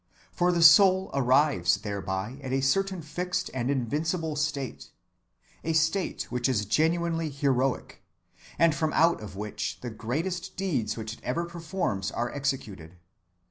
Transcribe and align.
For 0.31 0.51
the 0.51 0.63
soul 0.63 1.11
arrives 1.13 1.77
thereby 1.77 2.39
at 2.41 2.51
a 2.51 2.61
certain 2.61 3.03
fixed 3.03 3.51
and 3.53 3.69
invincible 3.69 4.35
state, 4.35 4.89
a 5.63 5.73
state 5.73 6.23
which 6.31 6.49
is 6.49 6.65
genuinely 6.65 7.29
heroic, 7.29 8.01
and 8.57 8.73
from 8.73 8.93
out 8.93 9.21
of 9.21 9.35
which 9.35 9.79
the 9.81 9.91
greatest 9.91 10.55
deeds 10.57 10.97
which 10.97 11.13
it 11.13 11.21
ever 11.23 11.45
performs 11.45 12.09
are 12.09 12.33
executed. 12.33 12.97